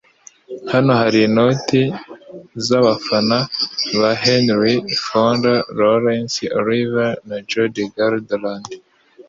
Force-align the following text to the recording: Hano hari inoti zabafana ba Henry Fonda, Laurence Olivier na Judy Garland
Hano 0.71 0.91
hari 1.01 1.19
inoti 1.27 1.81
zabafana 2.65 3.37
ba 3.99 4.11
Henry 4.25 4.75
Fonda, 5.05 5.53
Laurence 5.79 6.43
Olivier 6.59 7.13
na 7.29 7.37
Judy 7.49 7.83
Garland 7.95 8.67